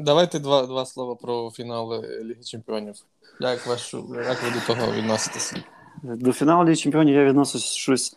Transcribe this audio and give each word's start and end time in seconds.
Давайте 0.00 0.38
два 0.38 0.66
два 0.66 0.86
слова 0.86 1.14
про 1.14 1.50
фінал 1.50 2.04
Ліги 2.22 2.42
Чемпіонів. 2.44 2.94
Як 3.40 3.66
ваш, 3.66 3.94
як 4.28 4.42
ви 4.42 4.50
до 4.50 4.74
того 4.74 4.92
відноситеся? 4.92 5.56
До 6.02 6.32
фіналу 6.32 6.64
Ліги 6.64 6.76
Чемпіонів 6.76 7.14
я 7.14 7.24
відношусь 7.24 7.64
щось 7.64 8.16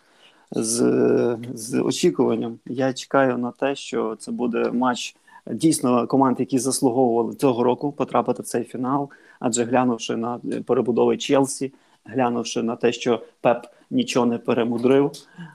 з, 0.51 1.37
з 1.53 1.81
очікуванням. 1.81 2.59
Я 2.65 2.93
чекаю 2.93 3.37
на 3.37 3.51
те, 3.51 3.75
що 3.75 4.15
це 4.19 4.31
буде 4.31 4.71
матч 4.71 5.15
дійсно 5.51 6.07
команд, 6.07 6.39
які 6.39 6.59
заслуговували 6.59 7.35
цього 7.35 7.63
року 7.63 7.91
потрапити 7.91 8.41
в 8.41 8.45
цей 8.45 8.63
фінал, 8.63 9.09
адже 9.39 9.63
глянувши 9.63 10.15
на 10.15 10.39
перебудови 10.65 11.17
Челсі, 11.17 11.73
глянувши 12.05 12.63
на 12.63 12.75
те, 12.75 12.91
що 12.91 13.21
Пеп 13.41 13.65
нічого 13.91 14.25
не 14.25 14.37
перемудрив, 14.37 15.11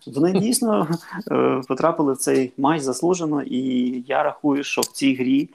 вони 0.06 0.32
дійсно 0.40 0.88
е, 1.30 1.62
потрапили 1.68 2.12
в 2.12 2.16
цей 2.16 2.52
матч 2.56 2.82
заслужено, 2.82 3.42
і 3.42 3.60
я 4.08 4.22
рахую, 4.22 4.64
що 4.64 4.80
в 4.80 4.86
цій 4.86 5.14
грі 5.14 5.48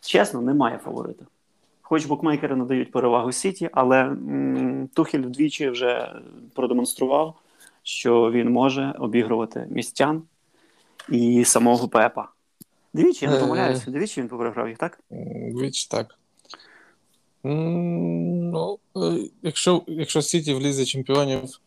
чесно 0.00 0.40
немає 0.40 0.78
фаворита. 0.78 1.24
Хоч 1.82 2.04
букмекери 2.04 2.56
надають 2.56 2.90
перевагу 2.92 3.32
Сіті, 3.32 3.70
але 3.72 4.00
м, 4.00 4.88
Тухель 4.94 5.18
вдвічі 5.18 5.68
вже 5.70 6.12
продемонстрував, 6.54 7.34
що 7.82 8.30
він 8.30 8.50
може 8.50 8.94
обігрувати 8.98 9.66
містян 9.70 10.22
і 11.08 11.44
самого 11.44 11.88
Пепа. 11.88 12.28
Двічі, 12.94 13.24
я 13.24 13.30
не 13.30 13.36
помиляюся, 13.40 13.90
двічі 13.90 14.20
він 14.20 14.28
переграв 14.28 14.68
їх, 14.68 14.78
так? 14.78 15.00
Двічі 15.54 15.88
так. 15.90 16.18
Ну, 17.44 18.78
Якщо 19.42 19.82
якщо 19.86 20.22
Сіті 20.22 20.54
влізе 20.54 20.84
чемпіонів 20.84 21.60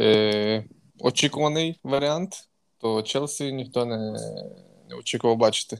е, 0.00 0.64
очікуваний 0.98 1.78
варіант, 1.84 2.48
то 2.78 3.02
Челсі 3.02 3.52
ніхто 3.52 3.84
не, 3.84 4.12
не 4.90 4.96
очікував 5.00 5.36
бачити. 5.36 5.78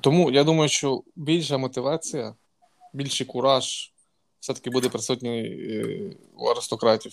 Тому 0.00 0.30
я 0.30 0.44
думаю, 0.44 0.68
що 0.68 1.02
більша 1.16 1.58
мотивація, 1.58 2.34
більший 2.92 3.26
кураж 3.26 3.92
все-таки 4.40 4.70
буде 4.70 4.88
присутній 4.88 5.40
е, 5.40 6.16
у 6.36 6.46
аристократів. 6.46 7.12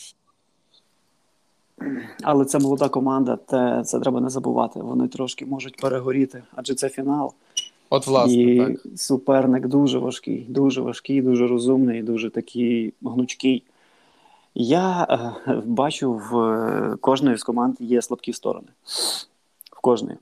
Але 2.23 2.45
це 2.45 2.59
молода 2.59 2.89
команда, 2.89 3.35
те, 3.35 3.83
це 3.85 3.99
треба 3.99 4.21
не 4.21 4.29
забувати. 4.29 4.79
Вони 4.79 5.07
трошки 5.07 5.45
можуть 5.45 5.77
перегоріти, 5.77 6.43
адже 6.55 6.75
це 6.75 6.89
фінал. 6.89 7.33
От, 7.89 8.07
власне, 8.07 8.33
і 8.33 8.57
так. 8.57 8.77
суперник 8.95 9.67
дуже 9.67 9.99
важкий, 9.99 10.45
дуже 10.49 10.81
важкий, 10.81 11.21
дуже 11.21 11.47
розумний, 11.47 12.03
дуже 12.03 12.29
такий 12.29 12.93
гнучкий. 13.01 13.63
Я 14.55 15.07
е, 15.47 15.61
бачу 15.65 16.13
в 16.13 16.37
е, 16.37 16.97
кожної 17.01 17.37
з 17.37 17.43
команд 17.43 17.75
є 17.79 18.01
слабкі 18.01 18.33
сторони. 18.33 18.67
В 19.71 19.81
кожної. 19.81 20.17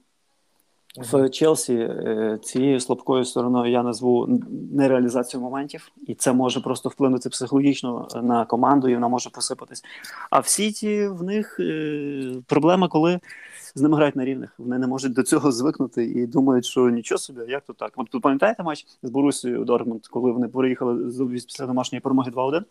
В 0.97 1.29
Челсі 1.29 1.73
е, 1.75 2.39
цією 2.43 2.79
слабкою 2.79 3.25
стороною 3.25 3.71
я 3.71 3.83
назву 3.83 4.39
нереалізацію 4.71 5.41
моментів, 5.41 5.91
і 6.07 6.15
це 6.15 6.33
може 6.33 6.61
просто 6.61 6.89
вплинути 6.89 7.29
психологічно 7.29 8.07
на 8.23 8.45
команду, 8.45 8.89
і 8.89 8.93
вона 8.93 9.07
може 9.07 9.29
посипатись. 9.29 9.83
А 10.29 10.39
в 10.39 10.47
Сіті 10.47 11.07
в 11.07 11.23
них 11.23 11.59
е, 11.59 12.33
проблема, 12.47 12.87
коли 12.87 13.19
з 13.75 13.81
ними 13.81 13.97
грають 13.97 14.15
на 14.15 14.25
рівних. 14.25 14.53
Вони 14.57 14.79
не 14.79 14.87
можуть 14.87 15.13
до 15.13 15.23
цього 15.23 15.51
звикнути 15.51 16.05
і 16.05 16.27
думають, 16.27 16.65
що 16.65 16.89
нічого 16.89 17.19
собі, 17.19 17.39
як 17.47 17.65
то 17.65 17.73
так. 17.73 17.93
От 17.95 18.21
пам'ятаєте 18.21 18.63
матч 18.63 18.85
з 19.03 19.09
Борусією 19.09 19.65
Дортмунд, 19.65 20.07
коли 20.07 20.31
вони 20.31 20.47
приїхали 20.47 21.11
після 21.29 21.65
домашньої 21.65 22.01
перемоги 22.01 22.31
2-1 22.31 22.63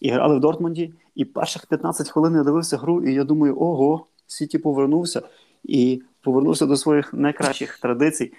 і 0.00 0.10
грали 0.10 0.36
в 0.36 0.40
Дортмунді. 0.40 0.94
І 1.14 1.24
перших 1.24 1.66
15 1.66 2.10
хвилин 2.10 2.34
я 2.34 2.42
дивився 2.42 2.76
гру, 2.76 3.04
і 3.04 3.14
я 3.14 3.24
думаю, 3.24 3.60
ого, 3.60 4.06
Сіті 4.26 4.58
повернувся. 4.58 5.22
І 5.64 6.02
повернувся 6.22 6.66
до 6.66 6.76
своїх 6.76 7.14
найкращих 7.14 7.78
традицій 7.78 8.32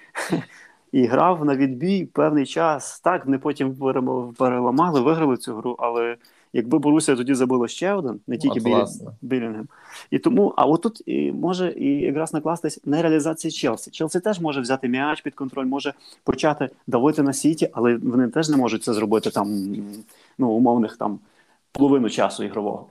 і 0.92 1.06
грав 1.06 1.44
на 1.44 1.56
відбій 1.56 2.04
певний 2.04 2.46
час. 2.46 3.00
Так, 3.00 3.24
вони 3.24 3.38
потім 3.38 3.76
переламали, 4.38 5.00
виграли 5.00 5.36
цю 5.36 5.54
гру, 5.54 5.76
але 5.78 6.16
якби 6.52 6.78
Борусія 6.78 7.16
тоді 7.16 7.34
забила 7.34 7.68
ще 7.68 7.92
один, 7.92 8.20
не 8.26 8.38
тільки 8.38 8.60
Білі, 8.60 8.84
Білінгем. 9.22 9.68
І 10.10 10.18
тому, 10.18 10.54
а 10.56 10.64
отут 10.64 11.02
і 11.06 11.32
може 11.32 11.74
і 11.76 12.00
якраз 12.00 12.34
накластись 12.34 12.80
нереалізація 12.84 13.50
Челсі. 13.50 13.90
Челсі 13.90 14.20
теж 14.20 14.40
може 14.40 14.60
взяти 14.60 14.88
м'яч 14.88 15.20
під 15.20 15.34
контроль, 15.34 15.64
може 15.64 15.94
почати 16.24 16.70
давити 16.86 17.22
на 17.22 17.32
сіті, 17.32 17.68
але 17.72 17.96
вони 17.96 18.28
теж 18.28 18.48
не 18.48 18.56
можуть 18.56 18.82
це 18.82 18.92
зробити 18.92 19.30
там, 19.30 19.76
ну, 20.38 20.50
умовних 20.50 20.96
там 20.96 21.18
половину 21.72 22.10
часу 22.10 22.44
ігрового. 22.44 22.86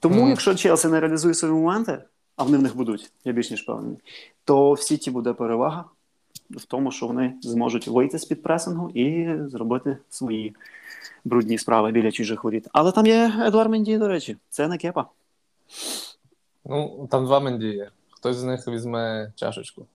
Тому, 0.00 0.24
mm. 0.24 0.28
якщо 0.28 0.54
Челсі 0.54 0.88
не 0.88 1.00
реалізує 1.00 1.34
свої 1.34 1.54
моменти, 1.54 1.98
а 2.36 2.44
вони 2.44 2.58
в 2.58 2.62
них 2.62 2.76
будуть, 2.76 3.12
я 3.24 3.32
більш 3.32 3.50
ніж 3.50 3.62
певний, 3.62 3.96
то 4.44 4.72
в 4.72 4.80
Сіті 4.80 5.10
буде 5.10 5.32
перевага 5.32 5.84
в 6.50 6.64
тому, 6.64 6.92
що 6.92 7.06
вони 7.06 7.34
зможуть 7.42 7.88
вийти 7.88 8.18
з 8.18 8.24
під 8.24 8.42
пресингу 8.42 8.90
і 8.90 9.36
зробити 9.48 9.98
свої 10.10 10.56
брудні 11.24 11.58
справи 11.58 11.92
біля 11.92 12.12
чужих 12.12 12.44
воріт. 12.44 12.68
Але 12.72 12.92
там 12.92 13.06
є 13.06 13.32
Едуар 13.46 13.68
Менді, 13.68 13.98
до 13.98 14.08
речі, 14.08 14.36
це 14.50 14.68
не 14.68 14.78
кепа. 14.78 15.06
Ну, 16.64 17.08
там 17.10 17.24
два 17.24 17.40
Менді 17.40 17.66
є. 17.66 17.90
Хтось 18.10 18.36
з 18.36 18.44
них 18.44 18.68
візьме 18.68 19.32
чашечку. 19.34 19.86